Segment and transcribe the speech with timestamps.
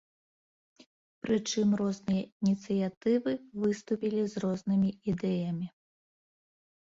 [1.25, 3.31] Прычым розныя ініцыятывы
[3.65, 5.67] выступілі з рознымі ідэямі.